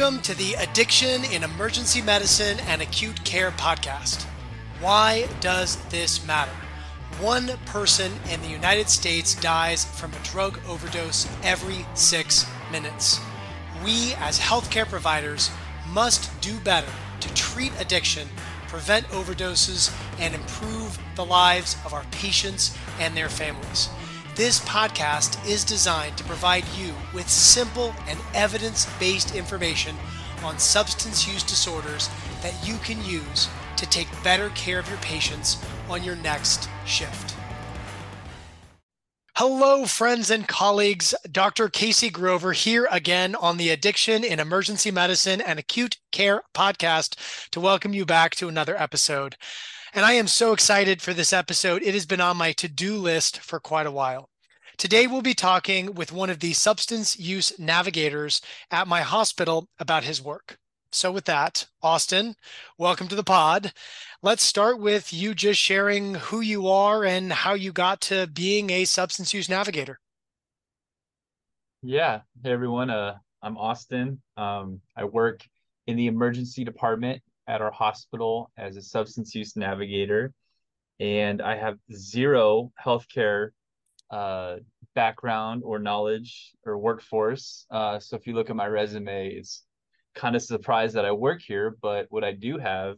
[0.00, 4.22] Welcome to the Addiction in Emergency Medicine and Acute Care podcast.
[4.80, 6.52] Why does this matter?
[7.20, 13.20] One person in the United States dies from a drug overdose every six minutes.
[13.84, 15.50] We, as healthcare providers,
[15.90, 16.90] must do better
[17.20, 18.26] to treat addiction,
[18.68, 23.90] prevent overdoses, and improve the lives of our patients and their families.
[24.36, 29.96] This podcast is designed to provide you with simple and evidence based information
[30.44, 32.08] on substance use disorders
[32.40, 37.34] that you can use to take better care of your patients on your next shift.
[39.34, 41.12] Hello, friends and colleagues.
[41.30, 41.68] Dr.
[41.68, 47.60] Casey Grover here again on the Addiction in Emergency Medicine and Acute Care podcast to
[47.60, 49.36] welcome you back to another episode.
[49.92, 51.82] And I am so excited for this episode.
[51.82, 54.30] It has been on my to do list for quite a while.
[54.78, 60.04] Today, we'll be talking with one of the substance use navigators at my hospital about
[60.04, 60.58] his work.
[60.92, 62.36] So, with that, Austin,
[62.78, 63.72] welcome to the pod.
[64.22, 68.70] Let's start with you just sharing who you are and how you got to being
[68.70, 69.98] a substance use navigator.
[71.82, 72.20] Yeah.
[72.44, 72.90] Hey, everyone.
[72.90, 74.22] Uh, I'm Austin.
[74.36, 75.44] Um, I work
[75.88, 80.32] in the emergency department at our hospital as a substance use navigator,
[81.00, 83.48] and I have zero healthcare
[84.10, 84.56] uh,
[84.94, 87.66] background or knowledge or workforce.
[87.70, 89.64] Uh, so if you look at my resume, it's
[90.14, 92.96] kind of surprised that I work here, but what I do have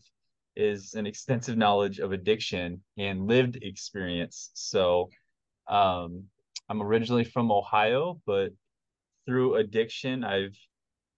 [0.55, 4.51] is an extensive knowledge of addiction and lived experience.
[4.55, 5.09] So
[5.69, 6.25] um,
[6.69, 8.51] I'm originally from Ohio, but
[9.25, 10.57] through addiction, I've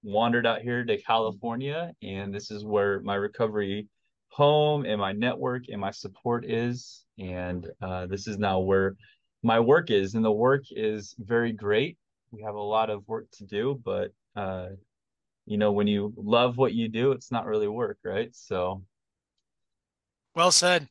[0.05, 3.89] wandered out here to California, and this is where my recovery
[4.29, 7.05] home and my network and my support is.
[7.19, 8.97] And uh, this is now where
[9.43, 10.15] my work is.
[10.15, 11.97] And the work is very great.
[12.33, 14.71] We have a lot of work to do, but uh,
[15.47, 18.35] you know, when you love what you do, it's not really work, right?
[18.35, 18.83] So
[20.35, 20.89] well said.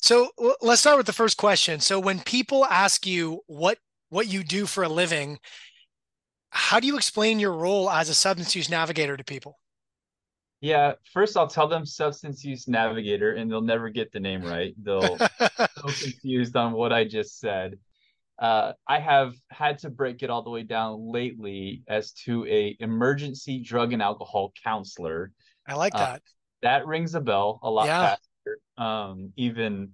[0.00, 0.30] So
[0.60, 1.80] let's start with the first question.
[1.80, 3.78] So when people ask you what
[4.10, 5.38] what you do for a living,
[6.56, 9.58] how do you explain your role as a substance use navigator to people?
[10.62, 14.74] Yeah, first I'll tell them substance use navigator, and they'll never get the name right.
[14.82, 17.78] They'll so confused on what I just said.
[18.38, 22.74] Uh, I have had to break it all the way down lately as to a
[22.80, 25.32] emergency drug and alcohol counselor.
[25.68, 26.14] I like uh, that.
[26.14, 26.18] Uh,
[26.62, 28.16] that rings a bell a lot yeah.
[28.16, 28.58] faster.
[28.78, 29.90] Um, even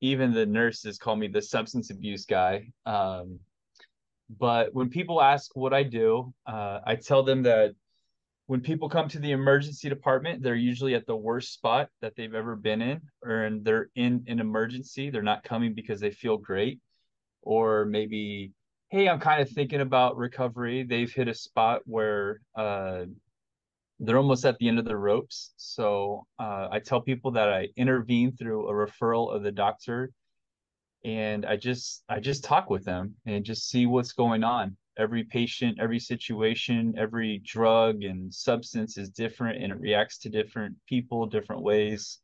[0.00, 2.70] even the nurses call me the substance abuse guy.
[2.86, 3.40] Um,
[4.28, 7.74] but when people ask what I do, uh, I tell them that
[8.46, 12.34] when people come to the emergency department, they're usually at the worst spot that they've
[12.34, 15.10] ever been in, or they're in an emergency.
[15.10, 16.80] They're not coming because they feel great,
[17.42, 18.52] or maybe,
[18.90, 20.82] hey, I'm kind of thinking about recovery.
[20.82, 23.04] They've hit a spot where uh,
[24.00, 25.52] they're almost at the end of the ropes.
[25.56, 30.10] So uh, I tell people that I intervene through a referral of the doctor
[31.04, 34.76] and I just I just talk with them and just see what's going on.
[34.98, 40.76] Every patient, every situation, every drug and substance is different and it reacts to different
[40.88, 42.18] people different ways.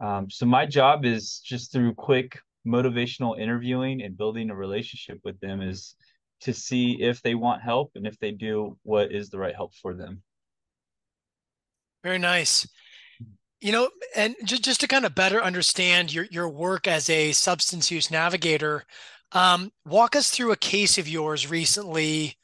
[0.00, 5.38] Um, so my job is just through quick motivational interviewing and building a relationship with
[5.40, 5.96] them is
[6.40, 9.74] to see if they want help and if they do, what is the right help
[9.74, 10.22] for them.
[12.02, 12.66] Very nice
[13.64, 17.32] you know and just, just to kind of better understand your, your work as a
[17.32, 18.84] substance use navigator
[19.32, 22.36] um, walk us through a case of yours recently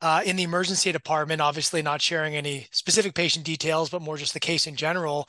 [0.00, 4.32] uh, in the emergency department obviously not sharing any specific patient details but more just
[4.32, 5.28] the case in general.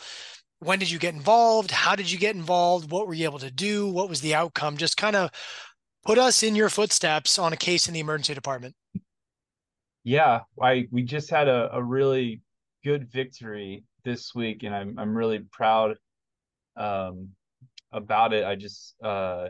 [0.61, 1.71] When did you get involved?
[1.71, 2.91] How did you get involved?
[2.91, 3.87] What were you able to do?
[3.87, 4.75] What was the outcome?
[4.75, 5.31] Just kind of
[6.05, 8.75] put us in your footsteps on a case in the emergency department.
[10.03, 12.41] Yeah i we just had a, a really
[12.83, 15.97] good victory this week, and I'm I'm really proud
[16.77, 17.29] um,
[17.91, 18.45] about it.
[18.45, 19.49] I just uh,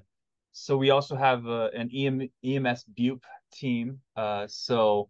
[0.52, 3.24] so we also have uh, an EM, EMS BUP
[3.54, 4.00] team.
[4.16, 5.10] Uh, so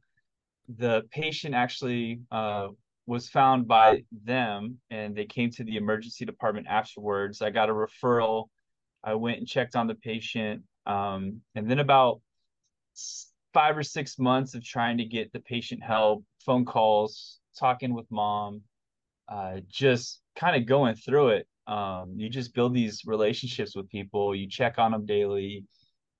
[0.78, 2.68] the patient actually uh,
[3.08, 7.42] was found by them, and they came to the emergency department afterwards.
[7.42, 8.50] I got a referral.
[9.04, 12.22] I went and checked on the patient, um, and then about
[13.54, 18.06] five or six months of trying to get the patient help, phone calls, talking with
[18.12, 18.62] mom,
[19.30, 21.48] uh, just kind of going through it.
[21.68, 24.36] Um, you just build these relationships with people.
[24.36, 25.66] You check on them daily.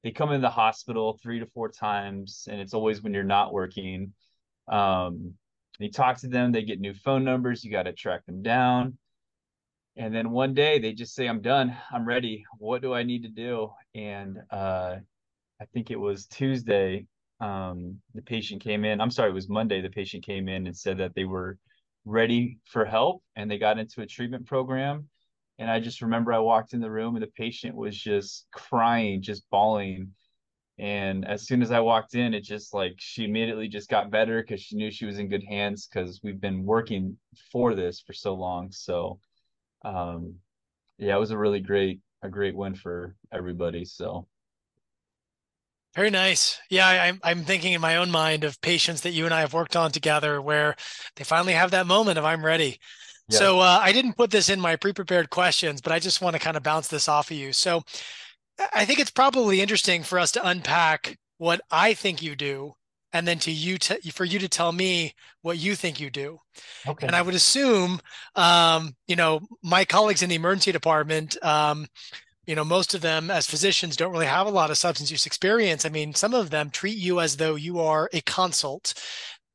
[0.04, 3.52] They come in the hospital three to four times, and it's always when you're not
[3.52, 4.14] working.
[4.68, 5.34] Um,
[5.80, 6.52] you talk to them.
[6.52, 7.64] They get new phone numbers.
[7.64, 8.98] You got to track them down.
[9.98, 11.76] And then one day they just say, "I'm done.
[11.92, 12.46] I'm ready.
[12.58, 14.98] What do I need to do?" And uh,
[15.60, 17.08] I think it was Tuesday.
[17.42, 19.02] Um, the patient came in.
[19.02, 19.82] I'm sorry, it was Monday.
[19.82, 21.58] The patient came in and said that they were
[22.06, 25.10] ready for help and they got into a treatment program.
[25.58, 29.22] And I just remember I walked in the room and the patient was just crying,
[29.22, 30.14] just bawling.
[30.78, 34.42] And as soon as I walked in, it just like she immediately just got better
[34.42, 37.18] because she knew she was in good hands because we've been working
[37.52, 38.72] for this for so long.
[38.72, 39.20] So,
[39.84, 40.36] um,
[40.98, 43.84] yeah, it was a really great, a great win for everybody.
[43.84, 44.28] So,
[45.96, 46.60] very nice.
[46.70, 49.54] Yeah, I, I'm thinking in my own mind of patients that you and I have
[49.54, 50.76] worked on together where
[51.16, 52.80] they finally have that moment of I'm ready.
[53.30, 53.38] Yeah.
[53.38, 56.42] So uh, I didn't put this in my pre-prepared questions, but I just want to
[56.42, 57.54] kind of bounce this off of you.
[57.54, 57.84] So
[58.74, 62.74] I think it's probably interesting for us to unpack what I think you do,
[63.14, 66.40] and then to you to for you to tell me what you think you do.
[66.88, 67.08] Okay.
[67.08, 68.00] And I would assume,
[68.36, 71.38] um, you know, my colleagues in the emergency department.
[71.44, 71.88] Um,
[72.50, 75.28] you know most of them as physicians don't really have a lot of substance use
[75.28, 75.86] experience.
[75.86, 78.96] I mean some of them treat you as though you are a consult.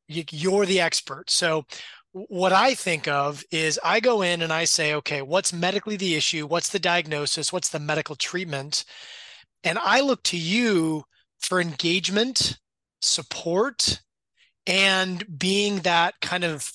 [0.06, 1.29] You're the expert.
[1.29, 1.64] So
[2.12, 6.14] what i think of is i go in and i say okay what's medically the
[6.14, 6.46] issue?
[6.46, 7.52] What's the diagnosis?
[7.52, 8.85] What's the medical treatment?
[9.64, 11.02] And i look to you
[11.40, 12.61] for engagement
[13.02, 14.00] support
[14.69, 16.70] and being that kind of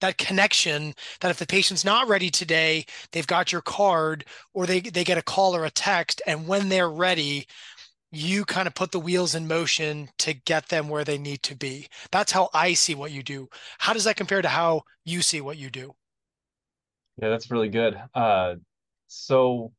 [0.00, 4.80] that connection that if the patient's not ready today they've got your card or they
[4.80, 7.46] they get a call or a text and when they're ready
[8.12, 11.56] you kind of put the wheels in motion to get them where they need to
[11.56, 11.86] be.
[12.12, 13.48] That's how i see what you do.
[13.78, 15.94] How does that compare to how you see what you do?
[17.20, 18.00] Yeah that's really good.
[18.14, 18.56] Uh
[19.08, 19.72] so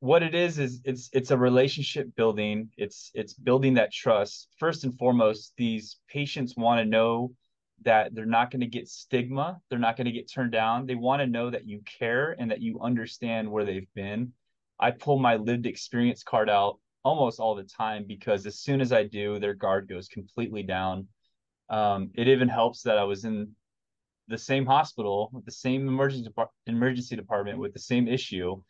[0.00, 2.70] what it is is it's it's a relationship building.
[2.76, 4.48] It's it's building that trust.
[4.58, 7.32] First and foremost these patients want to know
[7.82, 10.86] that they're not going to get stigma, they're not going to get turned down.
[10.86, 14.32] They want to know that you care and that you understand where they've been.
[14.78, 18.92] I pull my lived experience card out almost all the time because as soon as
[18.92, 21.06] I do, their guard goes completely down.
[21.68, 23.52] Um, it even helps that I was in
[24.28, 26.30] the same hospital with the same emergency
[26.66, 28.60] emergency department with the same issue,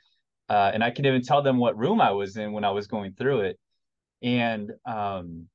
[0.49, 2.87] uh, and I can even tell them what room I was in when I was
[2.87, 3.59] going through it.
[4.23, 5.49] And um,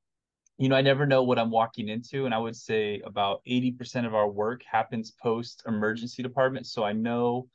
[0.61, 2.25] you know, I never know what I'm walking into.
[2.27, 6.67] And I would say about 80% of our work happens post emergency department.
[6.67, 7.47] So I know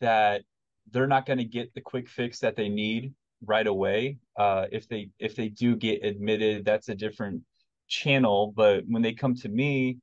[0.00, 0.44] that
[0.90, 3.12] they're not going to get the quick fix that they need
[3.44, 4.16] right away.
[4.34, 7.42] Uh, if they if they do get admitted, that's a different
[7.86, 8.54] channel.
[8.56, 9.98] But when they come to me,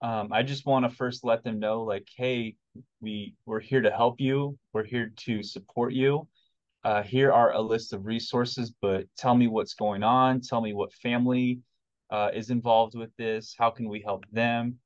[0.00, 2.56] um, I just want to first let them know, like, hey,
[3.02, 4.58] we we're here to help you.
[4.72, 6.26] We're here to support you.
[6.84, 10.40] Uh, here are a list of resources, but tell me what's going on.
[10.40, 11.60] Tell me what family
[12.12, 13.56] uh, is involved with this?
[13.58, 14.78] How can we help them?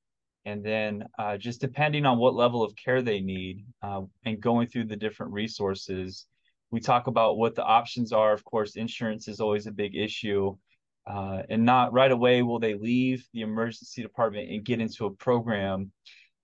[0.45, 4.69] And then uh, just depending on what level of care they need uh, and going
[4.69, 6.27] through the different resources,
[6.71, 8.33] we talk about what the options are.
[8.33, 10.57] Of course, insurance is always a big issue.
[11.05, 15.15] Uh, and not right away will they leave the emergency department and get into a
[15.15, 15.91] program.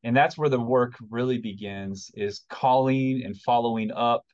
[0.02, 4.25] And that's where the work really begins is calling and following up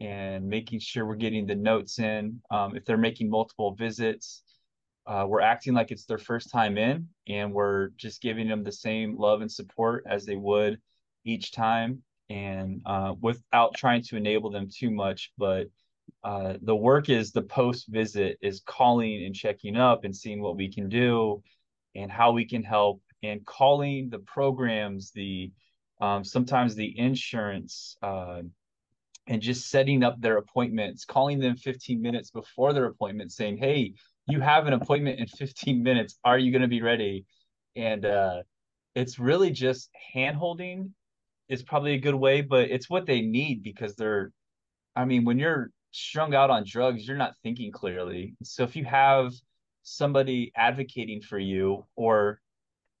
[0.00, 2.40] and making sure we're getting the notes in.
[2.50, 4.42] Um, if they're making multiple visits,
[5.06, 8.72] uh, we're acting like it's their first time in and we're just giving them the
[8.72, 10.80] same love and support as they would
[11.24, 15.68] each time and uh, without trying to enable them too much but
[16.24, 20.56] uh, the work is the post visit is calling and checking up and seeing what
[20.56, 21.42] we can do
[21.94, 25.52] and how we can help and calling the programs the
[26.00, 28.42] um, sometimes the insurance uh,
[29.28, 33.94] and just setting up their appointments calling them 15 minutes before their appointment saying hey
[34.26, 36.18] you have an appointment in 15 minutes.
[36.24, 37.24] Are you going to be ready?
[37.76, 38.42] And uh,
[38.94, 40.94] it's really just hand holding
[41.48, 44.32] is probably a good way, but it's what they need because they're,
[44.96, 48.34] I mean, when you're strung out on drugs, you're not thinking clearly.
[48.42, 49.32] So if you have
[49.82, 52.40] somebody advocating for you, or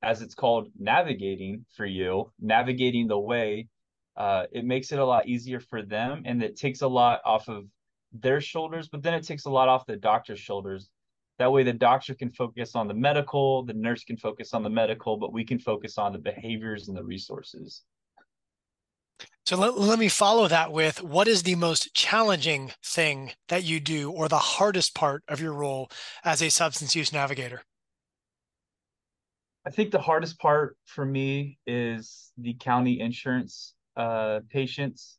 [0.02, 3.66] as it's called, navigating for you, navigating the way,
[4.16, 7.48] uh, it makes it a lot easier for them and it takes a lot off
[7.48, 7.64] of
[8.12, 10.88] their shoulders, but then it takes a lot off the doctor's shoulders
[11.38, 14.70] that way, the doctor can focus on the medical, the nurse can focus on the
[14.70, 17.82] medical, but we can focus on the behaviors and the resources.
[19.44, 23.80] So let, let me follow that with what is the most challenging thing that you
[23.80, 25.90] do or the hardest part of your role
[26.24, 27.62] as a substance use navigator?
[29.66, 35.18] I think the hardest part for me is the county insurance uh, patients.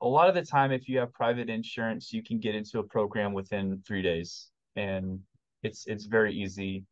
[0.00, 2.82] A lot of the time, if you have private insurance, you can get into a
[2.82, 5.20] program within three days and
[5.62, 6.84] it's it's very easy.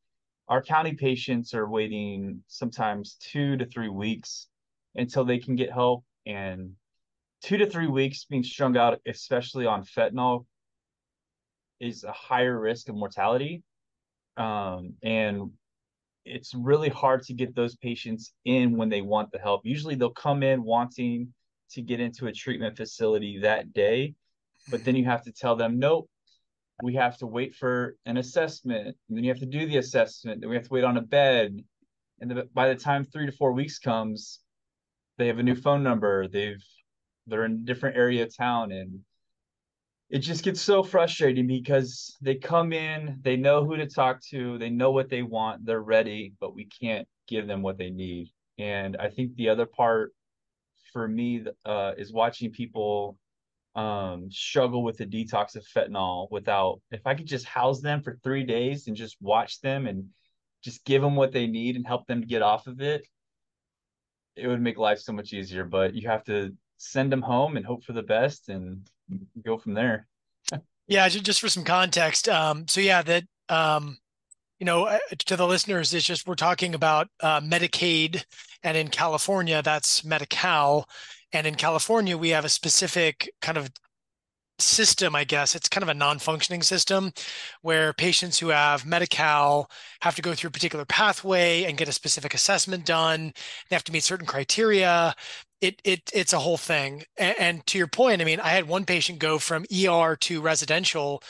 [0.49, 4.49] Our county patients are waiting sometimes two to three weeks
[4.97, 6.73] until they can get help, and
[7.43, 10.47] two to three weeks being strung out, especially on fentanyl,
[11.79, 13.63] is a higher risk of mortality.
[14.37, 15.51] Um, and
[16.25, 19.63] it's really hard to get those patients in when they want the help.
[19.65, 21.33] Usually they'll come in wanting
[21.71, 24.15] to get into a treatment facility that day,
[24.71, 26.10] but then you have to tell them, nope,
[26.83, 28.97] we have to wait for an assessment.
[29.09, 30.41] And then you have to do the assessment.
[30.41, 31.63] Then we have to wait on a bed.
[32.21, 34.41] And the, by the time three to four weeks comes,
[35.19, 36.29] they have a new phone number.
[36.29, 36.65] They've
[37.27, 39.01] they're in a different area of town and
[40.11, 44.59] it just gets so frustrating because they come in, they know who to talk to,
[44.59, 48.29] they know what they want, they're ready, but we can't give them what they need.
[48.59, 50.13] And I think the other part
[50.93, 53.17] for me uh, is watching people
[53.75, 58.19] um, struggle with the detox of fentanyl without, if I could just house them for
[58.23, 60.09] three days and just watch them and
[60.63, 63.07] just give them what they need and help them to get off of it,
[64.37, 65.65] it would make life so much easier.
[65.65, 68.89] But you have to send them home and hope for the best and
[69.45, 70.07] go from there.
[70.87, 72.29] yeah, just for some context.
[72.29, 73.99] Um, so yeah, that um,
[74.61, 78.25] you know, uh, to the listeners, it's just we're talking about uh, Medicaid,
[78.63, 80.87] and in California, that's Medi-Cal,
[81.33, 83.71] and in California, we have a specific kind of
[84.59, 85.55] system, I guess.
[85.55, 87.13] It's kind of a non-functioning system
[87.63, 89.71] where patients who have Medi-Cal
[90.03, 93.33] have to go through a particular pathway and get a specific assessment done.
[93.69, 95.15] They have to meet certain criteria.
[95.63, 97.05] It it it's a whole thing.
[97.17, 100.41] And, and to your point, I mean, I had one patient go from ER to
[100.43, 101.23] residential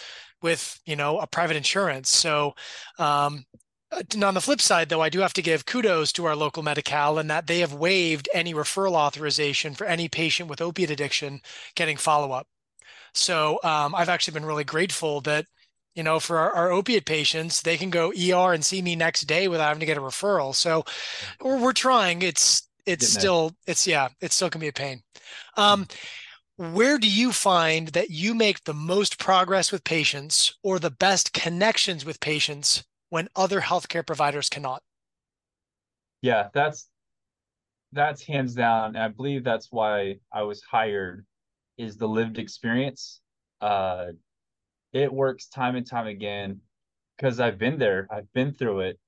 [0.42, 2.10] with you know a private insurance.
[2.10, 2.54] So
[2.98, 3.44] um,
[3.92, 6.62] and on the flip side, though, I do have to give kudos to our local
[6.62, 11.40] Medi-Cal in that they have waived any referral authorization for any patient with opiate addiction
[11.74, 12.46] getting follow-up.
[13.14, 15.46] So um, I've actually been really grateful that,
[15.96, 19.22] you know, for our, our, opiate patients, they can go ER and see me next
[19.22, 20.54] day without having to get a referral.
[20.54, 20.84] So
[21.42, 22.22] we're, we're trying.
[22.22, 25.02] It's it's still it's yeah, it still can be a pain.
[25.56, 25.86] Um,
[26.60, 31.32] where do you find that you make the most progress with patients or the best
[31.32, 34.82] connections with patients when other healthcare providers cannot?
[36.20, 36.90] Yeah, that's
[37.92, 38.94] that's hands down.
[38.94, 41.24] And I believe that's why I was hired
[41.78, 43.22] is the lived experience.
[43.62, 44.08] Uh,
[44.92, 46.60] it works time and time again
[47.16, 48.06] because I've been there.
[48.10, 49.00] I've been through it.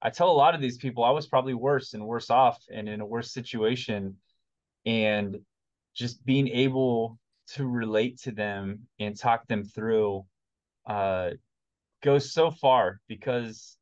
[0.00, 2.88] I tell a lot of these people I was probably worse and worse off and
[2.88, 4.16] in a worse situation.
[4.86, 5.40] And
[5.98, 7.18] just being able
[7.54, 10.24] to relate to them and talk them through
[10.86, 11.30] uh,
[12.02, 13.76] goes so far because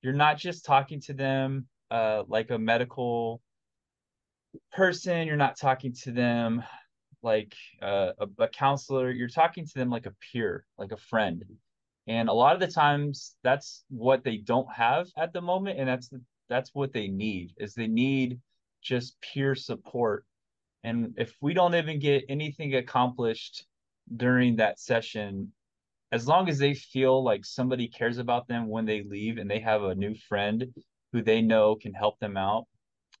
[0.00, 3.42] you're not just talking to them uh, like a medical
[4.72, 6.64] person, you're not talking to them
[7.22, 9.10] like uh, a, a counselor.
[9.10, 11.44] You're talking to them like a peer like a friend.
[12.06, 15.78] And a lot of the times that's what they don't have at the moment.
[15.78, 18.40] And that's the, that's what they need is they need
[18.80, 20.24] just peer support
[20.88, 23.66] and if we don't even get anything accomplished
[24.16, 25.52] during that session
[26.10, 29.60] as long as they feel like somebody cares about them when they leave and they
[29.60, 30.66] have a new friend
[31.12, 32.64] who they know can help them out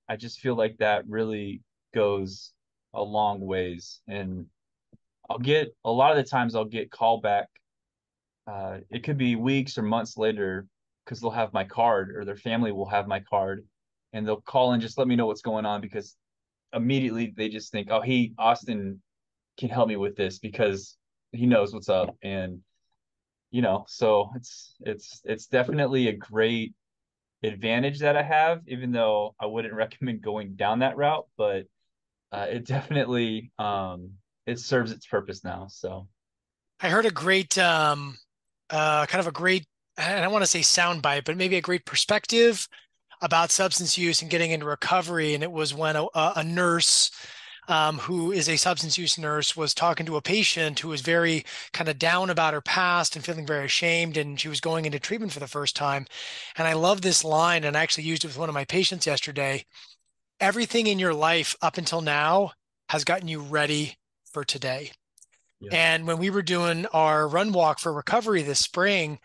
[0.08, 1.60] i just feel like that really
[1.94, 2.52] goes
[2.94, 4.00] a long ways.
[4.08, 4.46] And
[5.28, 7.48] I'll get a lot of the times I'll get call back.
[8.46, 10.66] Uh, it could be weeks or months later
[11.04, 13.64] because they'll have my card or their family will have my card
[14.12, 16.16] and they'll call and just let me know what's going on because
[16.72, 19.00] immediately they just think, oh, he Austin
[19.58, 20.96] can help me with this because
[21.32, 22.60] he knows what's up and
[23.50, 26.74] you know so it's it's it's definitely a great
[27.42, 31.66] advantage that I have even though I wouldn't recommend going down that route but
[32.32, 34.12] uh, it definitely um,
[34.46, 35.66] it serves its purpose now.
[35.68, 36.08] So
[36.80, 38.16] I heard a great um,
[38.70, 39.64] uh, kind of a great
[39.96, 42.68] and I don't want to say soundbite, but maybe a great perspective
[43.20, 45.34] about substance use and getting into recovery.
[45.34, 47.10] And it was when a, a nurse
[47.68, 51.44] um, who is a substance use nurse was talking to a patient who was very
[51.72, 54.98] kind of down about her past and feeling very ashamed and she was going into
[54.98, 56.06] treatment for the first time
[56.56, 59.06] and i love this line and i actually used it with one of my patients
[59.06, 59.62] yesterday
[60.40, 62.52] everything in your life up until now
[62.88, 63.96] has gotten you ready
[64.32, 64.92] for today.
[65.60, 65.70] Yeah.
[65.72, 69.18] And when we were doing our run walk for recovery this spring,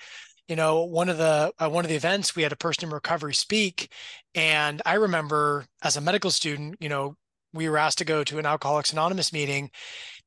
[0.48, 2.94] you know, one of the uh, one of the events we had a person in
[2.94, 3.92] recovery speak,
[4.36, 7.16] and I remember as a medical student, you know,
[7.54, 9.72] we were asked to go to an Alcoholics Anonymous meeting,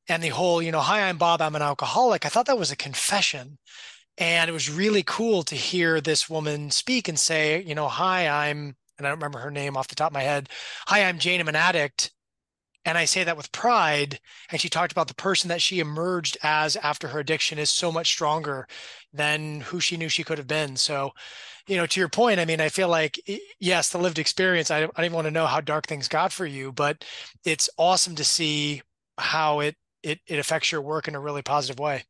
[0.09, 2.25] and the whole, you know, hi, I'm Bob, I'm an alcoholic.
[2.25, 3.57] I thought that was a confession.
[4.17, 8.27] And it was really cool to hear this woman speak and say, you know, hi,
[8.27, 10.49] I'm and I don't remember her name off the top of my head.
[10.87, 11.39] Hi, I'm Jane.
[11.39, 12.11] I'm an addict.
[12.87, 14.17] And I say that with pride.
[14.49, 17.91] And she talked about the person that she emerged as after her addiction is so
[17.91, 18.65] much stronger
[19.11, 20.77] than who she knew she could have been.
[20.77, 21.11] So,
[21.67, 23.19] you know, to your point, I mean, I feel like,
[23.59, 26.31] yes, the lived experience, I, I don't even want to know how dark things got
[26.31, 27.03] for you, but
[27.43, 28.81] it's awesome to see
[29.17, 32.05] how it, it, it affects your work in a really positive way.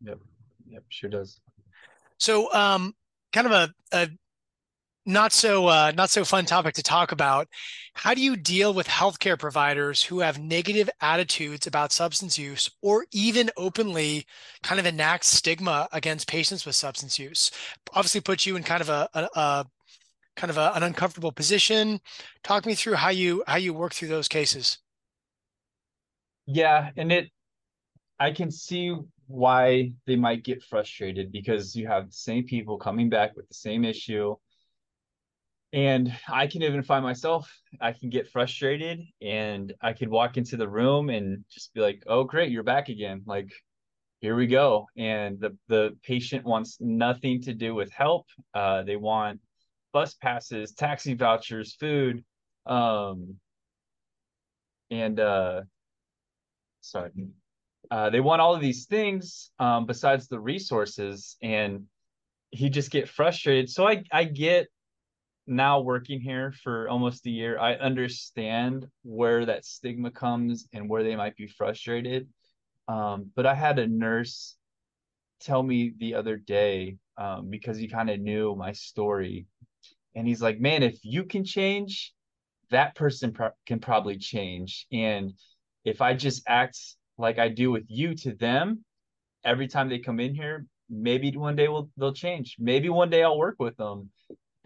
[0.00, 0.18] Yep.
[0.68, 0.82] Yep.
[0.88, 1.40] Sure does.
[2.18, 2.96] So, um,
[3.32, 4.08] kind of a, a
[5.06, 7.48] not so uh, not so fun topic to talk about.
[7.94, 13.06] How do you deal with healthcare providers who have negative attitudes about substance use, or
[13.12, 14.26] even openly
[14.62, 17.50] kind of enact stigma against patients with substance use?
[17.94, 19.66] Obviously, puts you in kind of a, a, a
[20.36, 22.00] kind of a, an uncomfortable position.
[22.42, 24.78] Talk me through how you how you work through those cases.
[26.46, 27.30] Yeah, and it
[28.18, 28.94] I can see
[29.28, 33.54] why they might get frustrated because you have the same people coming back with the
[33.54, 34.36] same issue
[35.72, 40.56] and I can even find myself, I can get frustrated and I could walk into
[40.56, 43.22] the room and just be like, oh, great, you're back again.
[43.26, 43.50] Like,
[44.20, 44.86] here we go.
[44.96, 48.26] And the, the patient wants nothing to do with help.
[48.54, 49.40] Uh, they want
[49.92, 52.24] bus passes, taxi vouchers, food.
[52.64, 53.36] Um,
[54.90, 55.62] and uh,
[56.80, 57.10] sorry,
[57.90, 61.36] uh, they want all of these things um, besides the resources.
[61.42, 61.84] And
[62.50, 63.68] he just get frustrated.
[63.68, 64.68] So I, I get
[65.46, 71.02] now working here for almost a year, I understand where that stigma comes and where
[71.02, 72.28] they might be frustrated.
[72.88, 74.56] Um, but I had a nurse
[75.40, 79.46] tell me the other day um, because he kind of knew my story,
[80.14, 82.12] and he's like, "Man, if you can change,
[82.70, 85.32] that person pro- can probably change, and
[85.84, 86.78] if I just act
[87.18, 88.84] like I do with you to them
[89.44, 92.56] every time they come in here, maybe one day will they'll change.
[92.58, 94.10] Maybe one day I'll work with them."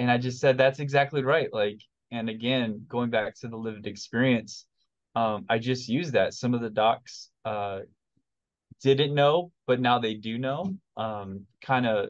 [0.01, 1.53] And I just said that's exactly right.
[1.53, 4.65] Like, and again, going back to the lived experience,
[5.15, 6.33] um, I just used that.
[6.33, 7.81] Some of the docs uh,
[8.83, 12.09] didn't know, but now they do know, um, kind of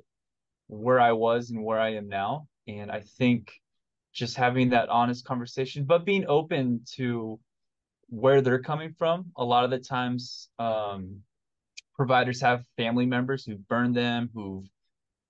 [0.68, 2.46] where I was and where I am now.
[2.68, 3.50] And I think
[4.12, 7.40] just having that honest conversation, but being open to
[8.08, 9.32] where they're coming from.
[9.36, 11.22] A lot of the times, um,
[11.96, 14.66] providers have family members who've burned them, who've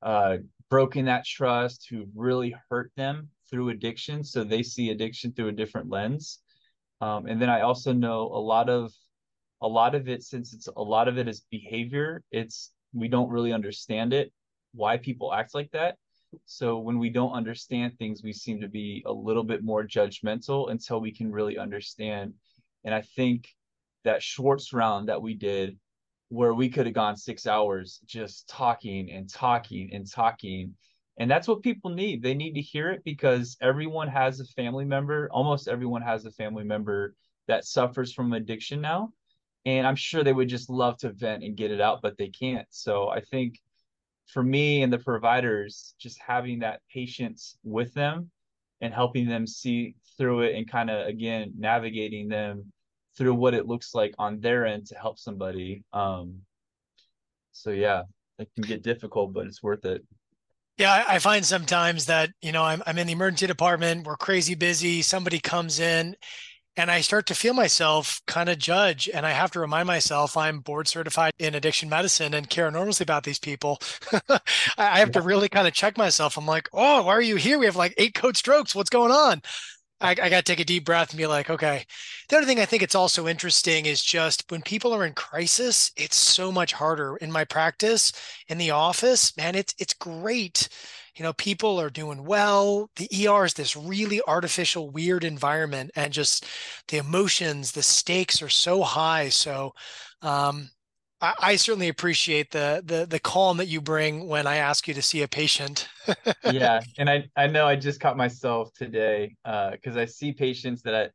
[0.03, 0.37] uh,
[0.70, 4.24] broken that trust, who've really hurt them through addiction.
[4.24, 6.38] So they see addiction through a different lens.
[7.00, 8.92] Um, and then I also know a lot of
[9.62, 13.28] a lot of it, since it's a lot of it is behavior, it's we don't
[13.28, 14.33] really understand it,
[14.72, 15.96] why people act like that.
[16.46, 20.70] So when we don't understand things, we seem to be a little bit more judgmental
[20.70, 22.35] until we can really understand.
[22.85, 23.48] And I think
[24.04, 25.78] that Schwartz round that we did
[26.31, 30.75] where we could have gone six hours just talking and talking and talking.
[31.19, 32.23] And that's what people need.
[32.23, 36.31] They need to hear it because everyone has a family member, almost everyone has a
[36.31, 37.14] family member
[37.49, 39.12] that suffers from addiction now.
[39.66, 42.29] And I'm sure they would just love to vent and get it out, but they
[42.29, 42.66] can't.
[42.71, 43.59] So I think
[44.33, 48.31] for me and the providers, just having that patience with them
[48.81, 52.73] and helping them see through it and kind of, again, navigating them
[53.16, 55.85] through what it looks like on their end to help somebody.
[55.92, 56.42] Um,
[57.53, 58.03] so yeah,
[58.38, 60.03] it can get difficult, but it's worth it.
[60.79, 64.55] Yeah, I find sometimes that, you know, I'm, I'm in the emergency department, we're crazy
[64.55, 66.16] busy, somebody comes in
[66.77, 69.11] and I start to feel myself kind of judge.
[69.12, 73.05] And I have to remind myself I'm board certified in addiction medicine and care enormously
[73.05, 73.79] about these people.
[74.79, 76.38] I have to really kind of check myself.
[76.38, 77.59] I'm like, oh, why are you here?
[77.59, 78.75] We have like eight code strokes.
[78.75, 79.42] What's going on?
[80.00, 81.84] I, I got to take a deep breath and be like, okay.
[82.28, 85.92] The other thing I think it's also interesting is just when people are in crisis,
[85.96, 87.16] it's so much harder.
[87.16, 88.12] In my practice,
[88.48, 90.68] in the office, man, it's it's great.
[91.16, 92.90] You know, people are doing well.
[92.96, 96.46] The ER is this really artificial, weird environment, and just
[96.88, 99.28] the emotions, the stakes are so high.
[99.28, 99.72] So,
[100.22, 100.70] um,
[101.20, 104.94] I, I certainly appreciate the the the calm that you bring when I ask you
[104.94, 105.88] to see a patient.
[106.44, 110.83] yeah, and I I know I just caught myself today because uh, I see patients
[110.83, 111.11] that I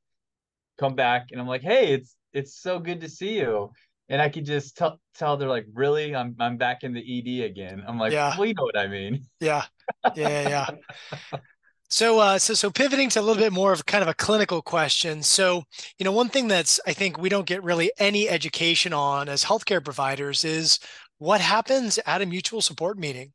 [0.78, 3.72] come back and I'm like, hey, it's it's so good to see you,
[4.10, 7.46] and I could just tell tell they're like, really, I'm I'm back in the ED
[7.46, 7.84] again.
[7.88, 8.36] I'm like, yeah.
[8.38, 9.26] well, you know what I mean.
[9.40, 9.66] Yeah,
[10.16, 11.40] yeah, yeah.
[11.96, 14.62] So, uh, so, so pivoting to a little bit more of kind of a clinical
[14.62, 15.24] question.
[15.24, 15.64] So,
[15.98, 19.46] you know, one thing that's I think we don't get really any education on as
[19.46, 20.78] healthcare providers is
[21.20, 23.32] what happens at a mutual support meeting.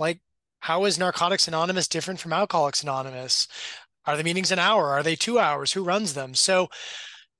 [0.00, 0.18] Like,
[0.58, 3.46] how is Narcotics Anonymous different from Alcoholics Anonymous?
[4.06, 4.88] Are the meetings an hour?
[4.88, 5.70] Are they two hours?
[5.70, 6.34] Who runs them?
[6.34, 6.66] So,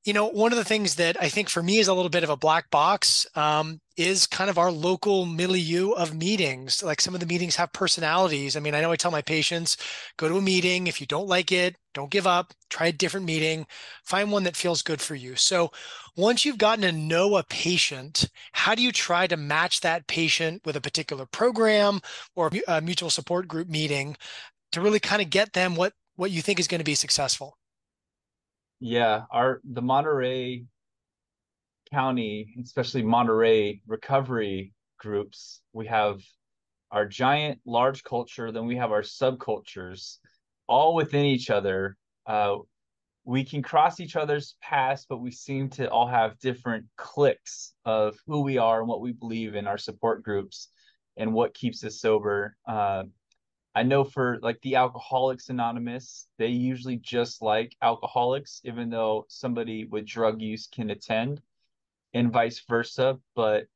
[0.04, 2.24] you know, one of the things that I think for me is a little bit
[2.24, 6.82] of a black box um, is kind of our local milieu of meetings.
[6.82, 8.56] Like some of the meetings have personalities.
[8.56, 9.76] I mean, I know I tell my patients
[10.16, 10.86] go to a meeting.
[10.86, 13.66] If you don't like it, don't give up, try a different meeting,
[14.02, 15.36] find one that feels good for you.
[15.36, 15.70] So
[16.16, 20.62] once you've gotten to know a patient, how do you try to match that patient
[20.64, 22.00] with a particular program
[22.34, 24.16] or a mutual support group meeting
[24.72, 27.58] to really kind of get them what, what you think is going to be successful?
[28.80, 30.64] Yeah, our the Monterey
[31.92, 36.20] County, especially Monterey recovery groups, we have
[36.90, 40.18] our giant large culture, then we have our subcultures.
[40.68, 41.96] all within each other.
[42.26, 42.58] Uh,
[43.24, 48.16] we can cross each other's paths, but we seem to all have different cliques of
[48.26, 50.68] who we are and what we believe in our support groups
[51.16, 52.56] and what keeps us sober.
[52.68, 53.04] Uh,
[53.74, 59.85] I know for like the Alcoholics Anonymous, they usually just like alcoholics, even though somebody
[59.85, 61.40] with drug use can attend,
[62.12, 63.18] and vice versa.
[63.37, 63.66] But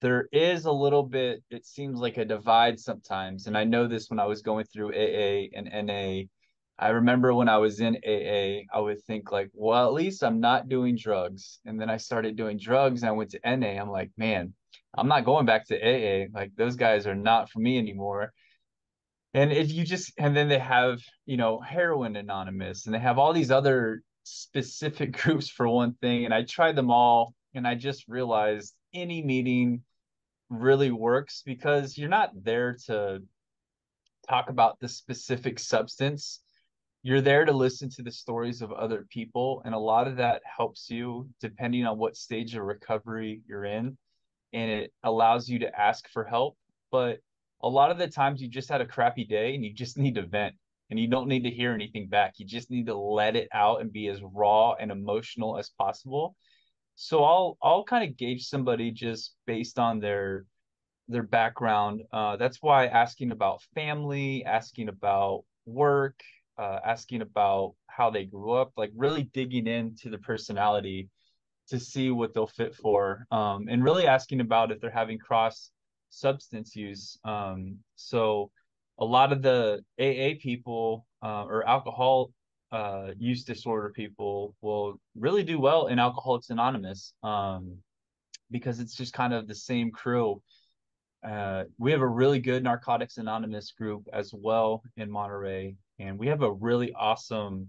[0.00, 3.46] there is a little bit, it seems like a divide sometimes.
[3.46, 6.24] And I know this when I was going through AA and NA.
[6.78, 10.40] I remember when I was in AA, I would think like, well, at least I'm
[10.40, 11.60] not doing drugs.
[11.64, 13.80] And then I started doing drugs and I went to NA.
[13.80, 14.54] I'm like, man,
[14.94, 16.26] I'm not going back to AA.
[16.32, 18.32] Like those guys are not for me anymore.
[19.34, 23.18] And if you just and then they have, you know, heroin anonymous and they have
[23.18, 26.24] all these other specific groups for one thing.
[26.24, 29.82] And I tried them all and I just realized any meeting
[30.50, 33.22] really works because you're not there to
[34.28, 36.40] talk about the specific substance.
[37.02, 39.62] You're there to listen to the stories of other people.
[39.64, 43.96] And a lot of that helps you depending on what stage of recovery you're in
[44.52, 46.56] and it allows you to ask for help.
[46.90, 47.20] But
[47.62, 50.14] a lot of the times you just had a crappy day and you just need
[50.16, 50.54] to vent
[50.90, 52.34] and you don't need to hear anything back.
[52.38, 56.36] You just need to let it out and be as raw and emotional as possible.
[56.94, 60.44] So I'll I'll kind of gauge somebody just based on their
[61.08, 62.02] their background.
[62.12, 66.20] Uh, that's why asking about family, asking about work,
[66.58, 71.08] uh, asking about how they grew up, like really digging into the personality
[71.68, 75.70] to see what they'll fit for um, and really asking about if they're having cross
[76.12, 78.50] substance use um, so
[78.98, 82.30] a lot of the aa people uh, or alcohol
[82.72, 87.76] uh, use disorder people will really do well in alcoholics anonymous um,
[88.50, 90.42] because it's just kind of the same crew.
[91.26, 96.26] Uh, we have a really good narcotics anonymous group as well in monterey and we
[96.26, 97.68] have a really awesome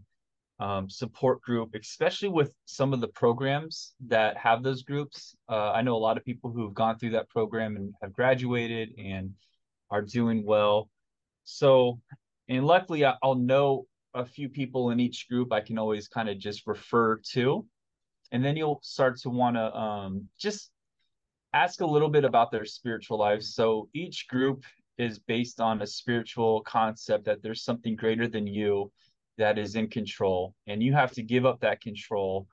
[0.60, 5.36] um, support group, especially with some of the programs that have those groups.
[5.50, 8.94] Uh, I know a lot of people who've gone through that program and have graduated
[8.98, 9.34] and
[9.90, 10.90] are doing well.
[11.44, 12.00] So,
[12.48, 16.38] and luckily, I'll know a few people in each group I can always kind of
[16.38, 17.66] just refer to.
[18.32, 20.72] And then you'll start to want to um, just
[21.54, 23.54] ask a little bit about their spiritual lives.
[23.54, 24.64] So each group
[24.98, 28.92] is based on a spiritual concept that there's something greater than you
[29.38, 32.48] that is in control and you have to give up that control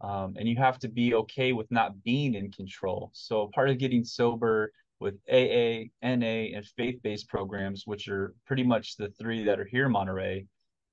[0.00, 3.10] um, and you have to be okay with not being in control.
[3.14, 8.96] So part of getting sober with aa na and faith-based programs which are pretty much
[8.96, 10.46] the three that are here in monterey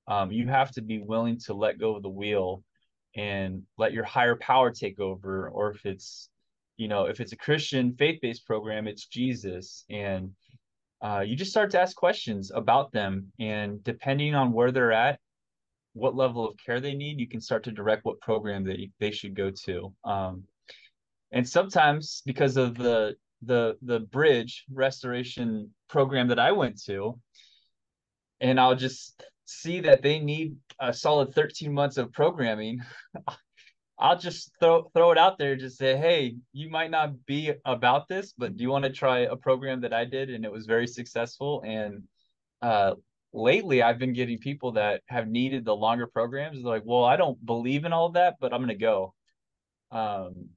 [0.08, 2.62] um, you have to be willing to let go of the wheel
[3.14, 6.28] and let your higher power take over or if it's
[6.76, 9.84] you know if it's a christian faith-based program it's jesus.
[9.88, 10.32] And
[11.00, 15.18] uh, you just start to ask questions about them and depending on where they're at
[15.94, 19.10] what level of care they need, you can start to direct what program they, they
[19.10, 19.92] should go to.
[20.04, 20.44] Um,
[21.32, 27.18] and sometimes because of the the the bridge restoration program that I went to,
[28.40, 32.80] and I'll just see that they need a solid 13 months of programming.
[33.98, 38.08] I'll just throw throw it out there, just say, hey, you might not be about
[38.08, 40.66] this, but do you want to try a program that I did and it was
[40.66, 41.62] very successful?
[41.64, 42.02] And
[42.62, 42.94] uh,
[43.32, 46.58] lately I've been getting people that have needed the longer programs.
[46.58, 49.14] They're like, well, I don't believe in all of that, but I'm gonna go.
[49.90, 50.50] Um,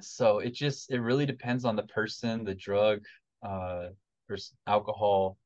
[0.00, 3.02] so it just it really depends on the person, the drug,
[3.42, 3.88] uh,
[4.28, 5.36] or alcohol,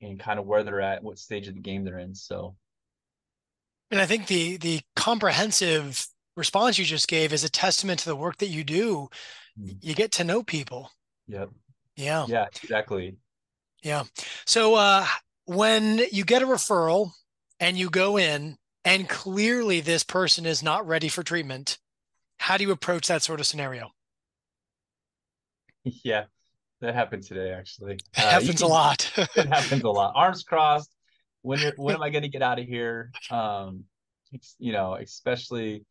[0.00, 2.14] and kind of where they're at, what stage of the game they're in.
[2.14, 2.56] So,
[3.90, 6.06] and I think the the comprehensive
[6.36, 9.08] response you just gave is a testament to the work that you do.
[9.58, 9.78] Mm-hmm.
[9.80, 10.90] You get to know people.
[11.28, 11.50] Yep.
[11.96, 12.26] Yeah.
[12.28, 12.46] Yeah.
[12.62, 13.16] Exactly.
[13.82, 14.04] Yeah.
[14.44, 15.06] So, uh,
[15.46, 17.12] when you get a referral
[17.58, 21.78] and you go in and clearly this person is not ready for treatment,
[22.38, 23.90] how do you approach that sort of scenario?
[26.02, 26.24] Yeah,
[26.80, 27.94] that happened today actually.
[28.16, 29.12] It uh, happens can, a lot.
[29.16, 30.14] it happens a lot.
[30.16, 30.90] Arms crossed.
[31.42, 33.12] When when am I going to get out of here?
[33.30, 33.84] Um,
[34.58, 35.84] you know, especially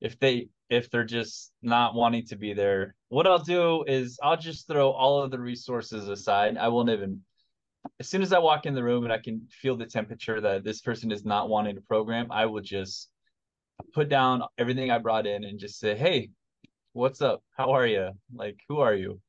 [0.00, 2.94] if they if they're just not wanting to be there.
[3.10, 6.56] What I'll do is I'll just throw all of the resources aside.
[6.56, 7.20] I won't even
[8.00, 10.64] as soon as I walk in the room and I can feel the temperature that
[10.64, 13.10] this person is not wanting to program, I will just
[13.92, 16.30] put down everything I brought in and just say, "Hey,
[16.92, 17.42] what's up?
[17.56, 18.10] How are you?
[18.34, 19.20] Like, who are you?"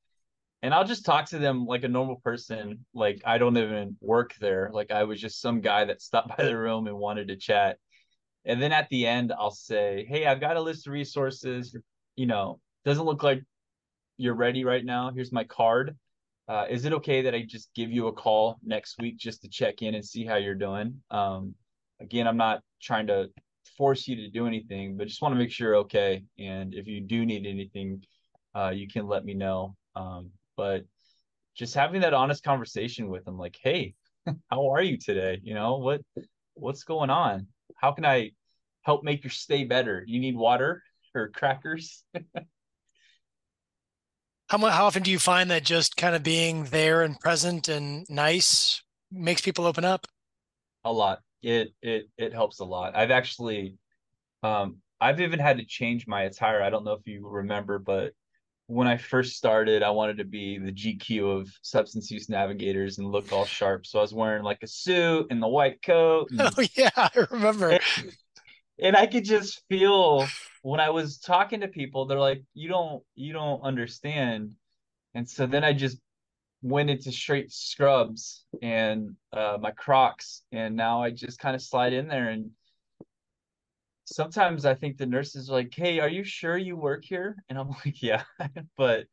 [0.62, 2.86] And I'll just talk to them like a normal person.
[2.94, 4.70] Like I don't even work there.
[4.74, 7.78] Like I was just some guy that stopped by the room and wanted to chat.
[8.46, 11.76] And then at the end, I'll say, "Hey, I've got a list of resources.
[12.15, 13.44] You know, doesn't look like
[14.18, 15.12] you're ready right now.
[15.12, 15.98] Here's my card
[16.48, 19.50] uh, is it okay that I just give you a call next week just to
[19.50, 21.02] check in and see how you're doing?
[21.10, 21.56] Um,
[22.00, 23.30] again, I'm not trying to
[23.78, 26.24] force you to do anything, but just want to make sure okay.
[26.38, 28.04] And if you do need anything,
[28.56, 29.76] uh, you can let me know.
[29.96, 30.84] Um, but
[31.56, 33.96] just having that honest conversation with them, like, hey,
[34.52, 35.40] how are you today?
[35.44, 36.02] You know, what
[36.54, 37.48] what's going on?
[37.76, 38.32] How can I
[38.84, 40.04] help make your stay better?
[40.06, 40.84] You need water
[41.16, 42.04] or crackers?
[44.48, 48.06] how how often do you find that just kind of being there and present and
[48.10, 48.82] nice
[49.12, 50.06] makes people open up?
[50.84, 51.20] A lot.
[51.42, 52.96] It it it helps a lot.
[52.96, 53.76] I've actually
[54.44, 56.62] um I've even had to change my attire.
[56.62, 58.14] I don't know if you remember, but
[58.68, 63.12] when I first started, I wanted to be the GQ of substance use navigators and
[63.12, 63.86] look all sharp.
[63.86, 66.30] So I was wearing like a suit and the white coat.
[66.32, 67.72] And, oh yeah, I remember.
[67.72, 67.82] And,
[68.80, 70.28] and I could just feel
[70.65, 74.56] when I was talking to people, they're like, "You don't, you don't understand."
[75.13, 75.99] And so then I just
[76.63, 81.93] went into straight scrubs and uh, my Crocs, and now I just kind of slide
[81.93, 82.49] in there and
[84.06, 87.60] sometimes I think the nurses are like, "Hey, are you sure you work here?" And
[87.60, 88.23] I'm like, "Yeah,"
[88.78, 89.06] but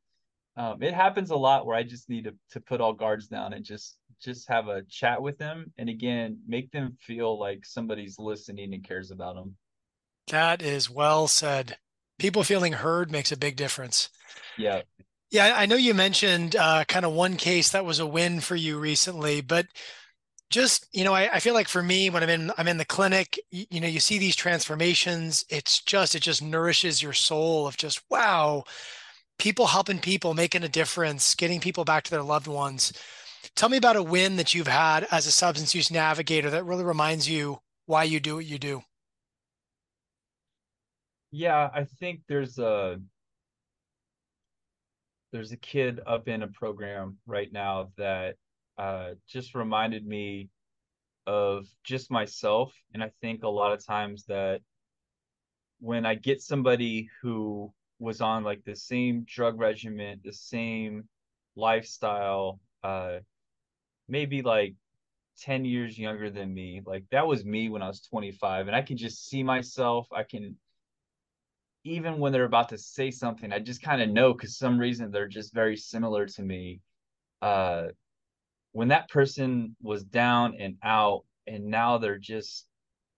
[0.56, 3.52] um, it happens a lot where I just need to to put all guards down
[3.52, 8.18] and just just have a chat with them, and again, make them feel like somebody's
[8.18, 9.56] listening and cares about them.
[10.28, 11.76] That is well said.
[12.18, 14.08] People feeling heard makes a big difference.
[14.56, 14.82] Yeah.
[15.30, 18.54] Yeah, I know you mentioned uh, kind of one case that was a win for
[18.54, 19.66] you recently, but
[20.52, 22.84] just you know I, I, feel like for me when i'm in i'm in the
[22.84, 27.66] clinic you, you, know you see these transformations it's just it just nourishes your soul
[27.66, 28.62] of just wow
[29.38, 32.92] people helping people making a difference getting people back to their loved ones
[33.56, 36.84] tell me about a win that you've had as a substance use navigator that really
[36.84, 38.82] reminds you why you do what you do
[41.32, 43.00] yeah i think there's a
[45.32, 48.36] there's a kid up in a program right now that
[48.78, 50.50] uh, just reminded me
[51.26, 52.72] of just myself.
[52.92, 54.60] And I think a lot of times that
[55.80, 61.08] when I get somebody who was on like the same drug regimen, the same
[61.56, 63.18] lifestyle, uh,
[64.08, 64.74] maybe like
[65.40, 68.66] 10 years younger than me, like that was me when I was 25.
[68.66, 70.08] And I can just see myself.
[70.12, 70.56] I can,
[71.84, 75.10] even when they're about to say something, I just kind of know because some reason
[75.10, 76.80] they're just very similar to me.
[77.40, 77.88] Uh,
[78.72, 82.66] when that person was down and out and now they're just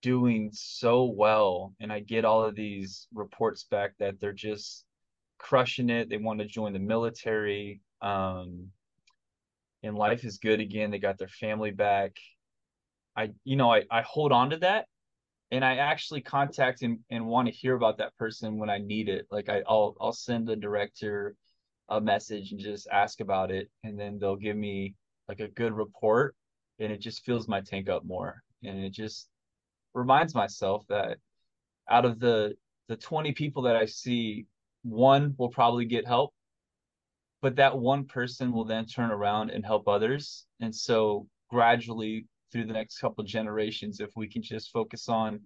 [0.01, 4.85] doing so well and i get all of these reports back that they're just
[5.39, 8.67] crushing it they want to join the military um
[9.81, 12.11] and life is good again they got their family back
[13.15, 14.85] i you know i, I hold on to that
[15.51, 19.09] and i actually contact and, and want to hear about that person when i need
[19.09, 19.25] it.
[19.31, 21.35] Like I, i'll i'll send the director
[21.89, 24.95] a message and just ask about it and then they'll give me
[25.27, 26.35] like a good report
[26.79, 28.41] and it just fills my tank up more.
[28.63, 29.27] And it just
[29.93, 31.17] reminds myself that
[31.89, 32.55] out of the
[32.87, 34.45] the 20 people that I see
[34.83, 36.33] one will probably get help
[37.41, 40.47] but that one person will then turn around and help others.
[40.61, 45.39] And so gradually through the next couple generations if we can just focus on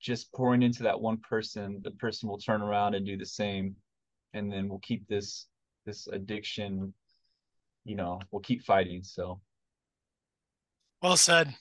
[0.00, 3.74] just pouring into that one person the person will turn around and do the same
[4.34, 5.46] and then we'll keep this
[5.86, 6.92] this addiction
[7.84, 9.02] you know, we'll keep fighting.
[9.02, 9.40] So
[11.02, 11.54] well said.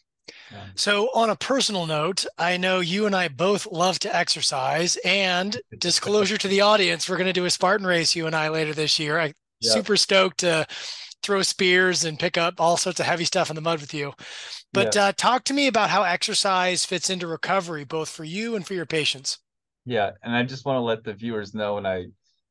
[0.52, 0.67] Yeah.
[0.76, 4.98] So, on a personal note, I know you and I both love to exercise.
[5.04, 8.48] And disclosure to the audience, we're going to do a Spartan race, you and I,
[8.48, 9.19] later this year.
[9.19, 9.74] I yeah.
[9.74, 10.65] super stoked to
[11.23, 14.13] throw spears and pick up all sorts of heavy stuff in the mud with you.
[14.71, 15.05] But yeah.
[15.05, 18.73] uh, talk to me about how exercise fits into recovery, both for you and for
[18.73, 19.39] your patients.
[19.86, 22.07] Yeah, and I just want to let the viewers know, when I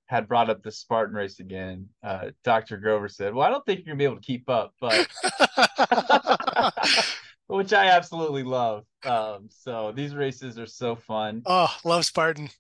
[0.06, 2.76] had brought up the Spartan race again, uh, Dr.
[2.76, 5.08] Grover said, "Well, I don't think you're gonna be able to keep up," but
[7.46, 8.85] which I absolutely love.
[9.04, 11.42] Um, so these races are so fun.
[11.46, 12.50] Oh, love Spartan.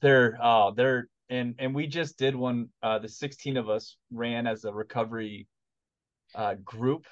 [0.00, 2.68] They're oh, they're and and we just did one.
[2.82, 5.46] Uh, the 16 of us ran as a recovery
[6.34, 7.06] uh, group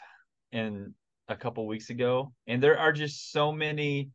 [0.53, 0.95] in
[1.29, 4.11] a couple weeks ago, and there are just so many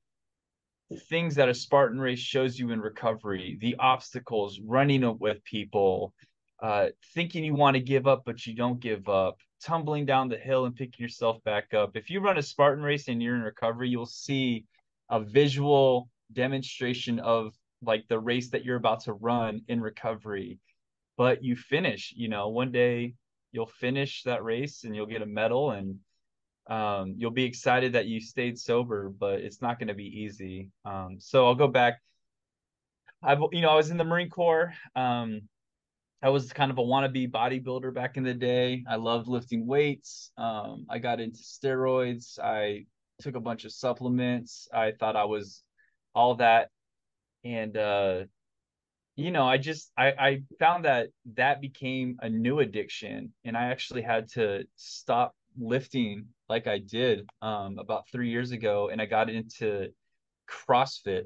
[1.10, 6.14] things that a Spartan race shows you in recovery, the obstacles, running with people,
[6.62, 10.38] uh, thinking you want to give up, but you don't give up, tumbling down the
[10.38, 11.96] hill and picking yourself back up.
[11.96, 14.66] If you run a Spartan race and you're in recovery, you'll see
[15.10, 17.54] a visual demonstration of
[17.86, 20.60] like the race that you're about to run in recovery.
[21.18, 23.16] But you finish, you know, one day
[23.52, 26.00] you'll finish that race and you'll get a medal and
[26.68, 30.72] um, you'll be excited that you stayed sober, but it's not going to be easy.
[30.86, 32.02] Um, so I'll go back.
[33.22, 34.74] I've, you know, I was in the Marine Corps.
[34.96, 35.42] Um,
[36.22, 38.84] I was kind of a wannabe bodybuilder back in the day.
[38.90, 40.32] I loved lifting weights.
[40.38, 42.40] Um, I got into steroids.
[42.40, 42.86] I
[43.22, 44.70] took a bunch of supplements.
[44.74, 45.64] I thought I was
[46.16, 46.70] all that.
[47.44, 48.24] And, uh,
[49.16, 53.34] you know, I just, I, I found that that became a new addiction.
[53.46, 58.90] And I actually had to stop lifting like I did um, about three years ago.
[58.92, 59.90] And I got into
[60.50, 61.26] CrossFit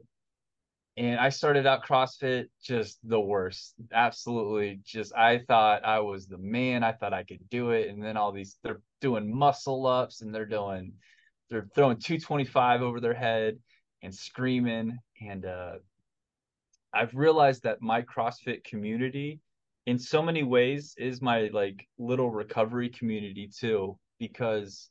[0.98, 3.76] and I started out CrossFit just the worst.
[3.94, 6.84] Absolutely, just I thought I was the man.
[6.84, 10.34] I thought I could do it, and then all these they're doing muscle ups and
[10.34, 10.94] they're doing
[11.50, 13.60] they're throwing 225 over their head
[14.02, 14.98] and screaming.
[15.22, 15.74] And uh,
[16.94, 19.40] I've realized that my CrossFit community,
[19.86, 24.90] in so many ways, is my like little recovery community too, because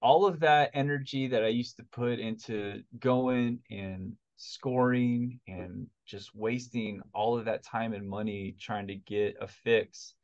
[0.00, 6.34] all of that energy that I used to put into going and scoring and just
[6.34, 10.14] wasting all of that time and money trying to get a fix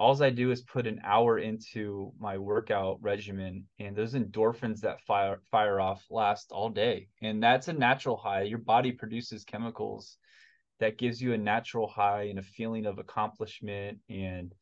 [0.00, 5.02] all I do is put an hour into my workout regimen and those endorphins that
[5.02, 7.08] fire fire off last all day.
[7.20, 8.42] And that's a natural high.
[8.42, 10.16] Your body produces chemicals
[10.78, 13.98] that gives you a natural high and a feeling of accomplishment.
[14.08, 14.54] And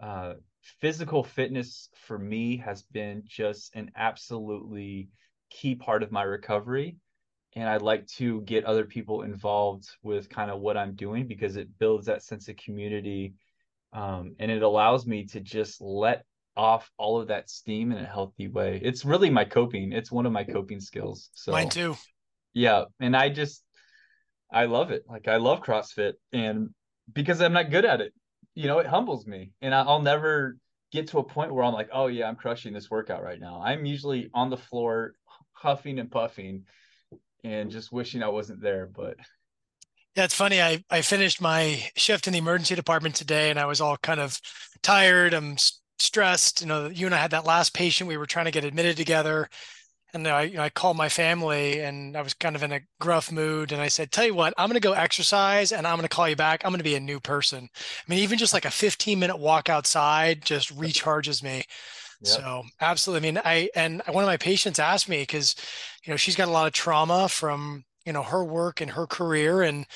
[0.00, 0.34] uh,
[0.80, 5.10] physical fitness for me has been just an absolutely
[5.48, 6.96] key part of my recovery.
[7.54, 11.54] And I'd like to get other people involved with kind of what I'm doing because
[11.54, 13.34] it builds that sense of community
[13.92, 16.24] um, and it allows me to just let
[16.56, 18.80] off all of that steam in a healthy way.
[18.82, 19.92] It's really my coping.
[19.92, 21.30] It's one of my coping skills.
[21.34, 21.96] So mine too.
[22.52, 23.62] Yeah, and I just
[24.52, 25.04] I love it.
[25.08, 26.70] Like I love CrossFit, and
[27.12, 28.12] because I'm not good at it,
[28.54, 30.56] you know, it humbles me, and I'll never
[30.92, 33.62] get to a point where I'm like, oh yeah, I'm crushing this workout right now.
[33.64, 35.14] I'm usually on the floor,
[35.52, 36.64] huffing and puffing
[37.44, 38.86] and just wishing I wasn't there.
[38.86, 39.16] But
[40.16, 40.60] yeah, it's funny.
[40.60, 44.20] I, I finished my shift in the emergency department today and I was all kind
[44.20, 44.38] of
[44.82, 45.32] tired.
[45.32, 45.56] I'm
[45.98, 46.60] stressed.
[46.60, 48.08] You know, you and I had that last patient.
[48.08, 49.48] We were trying to get admitted together.
[50.14, 52.80] And I, you know, I called my family and I was kind of in a
[53.00, 53.72] gruff mood.
[53.72, 56.14] And I said, Tell you what, I'm going to go exercise and I'm going to
[56.14, 56.62] call you back.
[56.62, 57.66] I'm going to be a new person.
[57.74, 61.64] I mean, even just like a 15 minute walk outside just recharges me.
[62.20, 62.30] Yep.
[62.30, 63.28] So absolutely.
[63.28, 65.56] I mean, I and one of my patients asked me because,
[66.04, 69.06] you know, she's got a lot of trauma from you know her work and her
[69.06, 69.86] career, and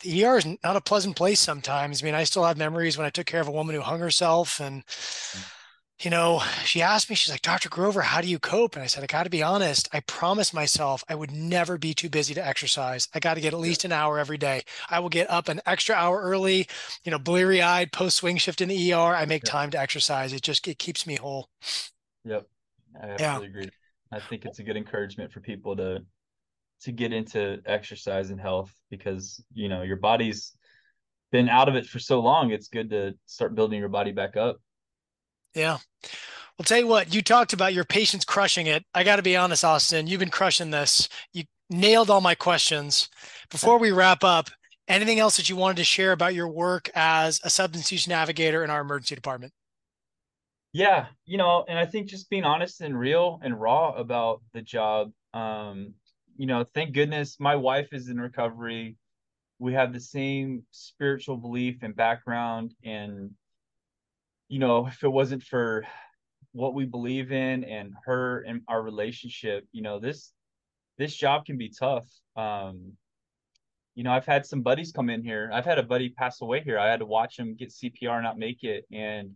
[0.00, 2.02] the ER is not a pleasant place sometimes.
[2.02, 4.00] I mean, I still have memories when I took care of a woman who hung
[4.00, 5.52] herself, and mm
[6.00, 7.70] you know, she asked me, she's like, Dr.
[7.70, 8.74] Grover, how do you cope?
[8.74, 9.88] And I said, I got to be honest.
[9.94, 13.08] I promised myself I would never be too busy to exercise.
[13.14, 14.62] I got to get at least an hour every day.
[14.90, 16.68] I will get up an extra hour early,
[17.04, 19.14] you know, bleary eyed post swing shift in the ER.
[19.14, 20.34] I make time to exercise.
[20.34, 21.48] It just, it keeps me whole.
[22.24, 22.46] Yep.
[23.02, 23.50] I absolutely yeah.
[23.50, 23.70] agree.
[24.12, 26.04] I think it's a good encouragement for people to,
[26.86, 30.52] to get into exercise and health because, you know, your body's
[31.32, 32.52] been out of it for so long.
[32.52, 34.60] It's good to start building your body back up.
[35.52, 35.78] Yeah.
[36.56, 38.84] Well, tell you what, you talked about your patients crushing it.
[38.94, 41.08] I got to be honest, Austin, you've been crushing this.
[41.32, 43.08] You nailed all my questions.
[43.50, 44.48] Before we wrap up,
[44.86, 48.62] anything else that you wanted to share about your work as a substance use navigator
[48.62, 49.52] in our emergency department?
[50.72, 54.62] Yeah, you know, and I think just being honest and real and raw about the
[54.62, 55.10] job.
[55.34, 55.94] Um,
[56.36, 58.96] you know, thank goodness my wife is in recovery.
[59.58, 63.30] We have the same spiritual belief and background and
[64.48, 65.84] you know, if it wasn't for
[66.52, 70.32] what we believe in and her and our relationship, you know, this
[70.98, 72.06] this job can be tough.
[72.36, 72.92] Um,
[73.94, 75.50] you know, I've had some buddies come in here.
[75.52, 76.78] I've had a buddy pass away here.
[76.78, 79.32] I had to watch him get CPR, not make it, and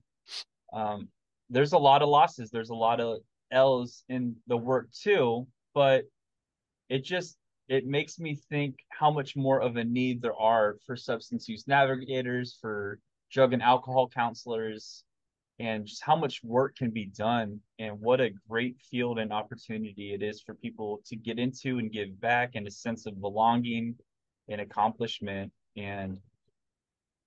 [0.72, 1.08] um,
[1.48, 2.50] there's a lot of losses.
[2.50, 3.18] There's a lot of
[3.50, 6.04] L's in the work too, but
[6.90, 10.96] it just it makes me think how much more of a need there are for
[10.96, 12.98] substance use navigators, for
[13.33, 15.04] drug and alcohol counselors
[15.60, 20.12] and just how much work can be done and what a great field and opportunity
[20.12, 23.94] it is for people to get into and give back and a sense of belonging
[24.48, 25.52] and accomplishment.
[25.77, 26.19] And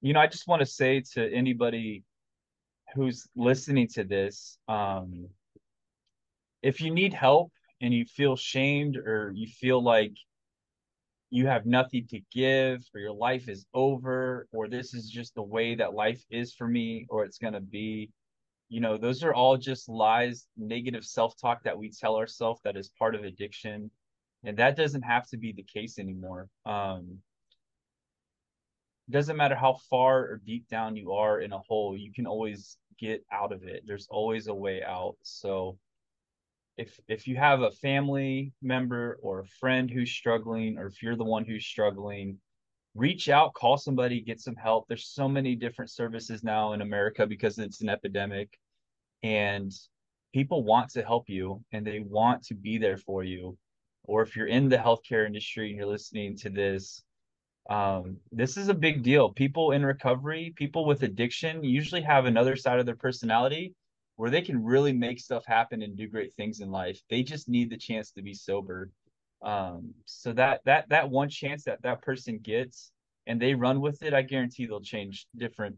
[0.03, 2.03] you know i just want to say to anybody
[2.93, 5.27] who's listening to this um
[6.61, 7.51] if you need help
[7.83, 10.15] and you feel shamed or you feel like
[11.29, 15.43] you have nothing to give or your life is over or this is just the
[15.43, 18.09] way that life is for me or it's going to be.
[18.69, 22.89] You know those are all just lies negative self-talk that we tell ourselves that is
[22.97, 23.91] part of addiction
[24.45, 26.47] and that doesn't have to be the case anymore.
[26.65, 27.19] Um
[29.09, 32.77] doesn't matter how far or deep down you are in a hole you can always
[32.97, 33.83] get out of it.
[33.85, 35.17] There's always a way out.
[35.23, 35.77] So
[36.77, 41.15] if if you have a family member or a friend who's struggling or if you're
[41.15, 42.37] the one who's struggling
[42.95, 47.25] reach out call somebody get some help there's so many different services now in america
[47.25, 48.57] because it's an epidemic
[49.23, 49.73] and
[50.33, 53.57] people want to help you and they want to be there for you.
[54.03, 57.03] Or if you're in the healthcare industry and you're listening to this,
[57.69, 59.29] um, this is a big deal.
[59.29, 63.73] People in recovery, people with addiction, usually have another side of their personality
[64.15, 66.99] where they can really make stuff happen and do great things in life.
[67.09, 68.89] They just need the chance to be sober.
[69.41, 72.91] Um, so that that that one chance that that person gets
[73.27, 75.75] and they run with it, I guarantee they'll change different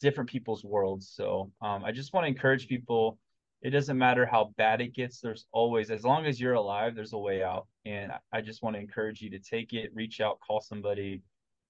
[0.00, 1.10] different people's worlds.
[1.14, 3.18] So um, I just want to encourage people.
[3.62, 5.20] It doesn't matter how bad it gets.
[5.20, 7.66] There's always, as long as you're alive, there's a way out.
[7.86, 11.22] And I just want to encourage you to take it, reach out, call somebody,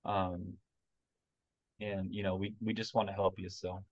[0.04, 0.54] um,
[1.80, 3.48] and you know, we we just want to help you.
[3.48, 3.82] So.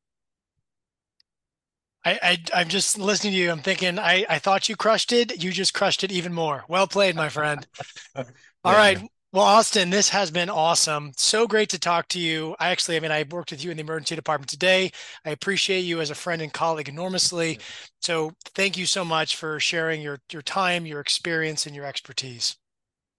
[2.04, 3.50] I, I am just listening to you.
[3.50, 5.42] I'm thinking I I thought you crushed it.
[5.42, 6.64] You just crushed it even more.
[6.68, 7.66] Well played, my friend.
[8.16, 8.24] All
[8.64, 8.98] right.
[9.32, 11.12] Well, Austin, this has been awesome.
[11.16, 12.54] So great to talk to you.
[12.60, 14.92] I actually, I mean, I worked with you in the emergency department today.
[15.24, 17.58] I appreciate you as a friend and colleague enormously.
[18.02, 22.56] So thank you so much for sharing your your time, your experience, and your expertise.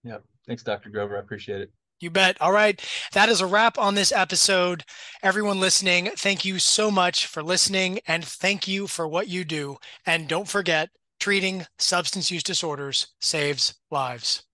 [0.04, 0.18] Yeah.
[0.46, 0.90] Thanks, Dr.
[0.90, 1.16] Grover.
[1.16, 1.72] I appreciate it.
[2.00, 2.40] You bet.
[2.40, 2.80] All right.
[3.12, 4.84] That is a wrap on this episode.
[5.22, 9.78] Everyone listening, thank you so much for listening and thank you for what you do.
[10.06, 14.44] And don't forget, treating substance use disorders saves lives.